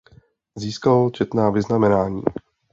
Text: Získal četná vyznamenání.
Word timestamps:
Získal 0.55 1.09
četná 1.09 1.49
vyznamenání. 1.51 2.23